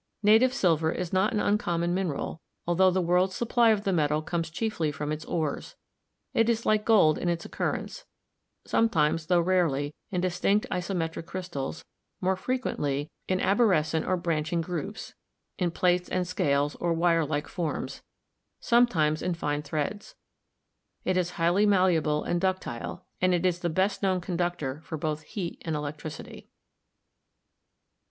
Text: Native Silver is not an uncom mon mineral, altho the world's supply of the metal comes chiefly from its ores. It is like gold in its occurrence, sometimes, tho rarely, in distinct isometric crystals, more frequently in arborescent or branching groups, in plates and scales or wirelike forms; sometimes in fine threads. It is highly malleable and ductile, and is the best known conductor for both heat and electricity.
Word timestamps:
Native 0.23 0.51
Silver 0.51 0.91
is 0.91 1.13
not 1.13 1.31
an 1.31 1.37
uncom 1.37 1.81
mon 1.81 1.93
mineral, 1.93 2.41
altho 2.67 2.89
the 2.89 2.99
world's 3.03 3.35
supply 3.35 3.69
of 3.69 3.83
the 3.83 3.93
metal 3.93 4.23
comes 4.23 4.49
chiefly 4.49 4.91
from 4.91 5.11
its 5.11 5.23
ores. 5.25 5.75
It 6.33 6.49
is 6.49 6.65
like 6.65 6.85
gold 6.85 7.19
in 7.19 7.29
its 7.29 7.45
occurrence, 7.45 8.05
sometimes, 8.65 9.27
tho 9.27 9.39
rarely, 9.39 9.93
in 10.09 10.19
distinct 10.19 10.65
isometric 10.71 11.27
crystals, 11.27 11.85
more 12.19 12.35
frequently 12.35 13.11
in 13.27 13.39
arborescent 13.39 14.07
or 14.07 14.17
branching 14.17 14.59
groups, 14.59 15.13
in 15.59 15.69
plates 15.69 16.09
and 16.09 16.27
scales 16.27 16.73
or 16.77 16.95
wirelike 16.95 17.47
forms; 17.47 18.01
sometimes 18.59 19.21
in 19.21 19.35
fine 19.35 19.61
threads. 19.61 20.15
It 21.05 21.15
is 21.15 21.31
highly 21.37 21.67
malleable 21.67 22.23
and 22.23 22.41
ductile, 22.41 23.05
and 23.21 23.35
is 23.35 23.59
the 23.59 23.69
best 23.69 24.01
known 24.01 24.19
conductor 24.19 24.81
for 24.83 24.97
both 24.97 25.21
heat 25.21 25.61
and 25.63 25.75
electricity. 25.75 26.49